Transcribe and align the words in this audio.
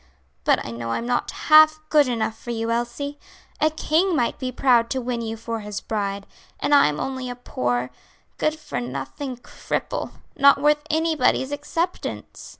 But 0.45 0.65
I 0.65 0.71
know 0.71 0.89
I'm 0.89 1.05
not 1.05 1.29
half 1.29 1.79
good 1.89 2.07
enough 2.07 2.35
for 2.35 2.49
you, 2.49 2.71
Elsie. 2.71 3.19
A 3.59 3.69
king 3.69 4.15
might 4.15 4.39
be 4.39 4.51
proud 4.51 4.89
to 4.89 4.99
win 4.99 5.21
you 5.21 5.37
for 5.37 5.59
his 5.59 5.79
bride, 5.79 6.25
and 6.59 6.73
I'm 6.73 6.99
only 6.99 7.29
a 7.29 7.35
poor, 7.35 7.91
good 8.39 8.57
for 8.57 8.81
nothing 8.81 9.37
cripple, 9.37 10.09
not 10.35 10.59
worth 10.59 10.79
anybody's 10.89 11.51
acceptance." 11.51 12.49